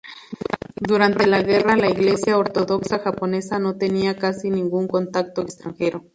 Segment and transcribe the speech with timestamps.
[0.81, 6.05] Durante la guerra, la Iglesia Ortodoxa Japonesa no tenía casi ningún contacto extranjero.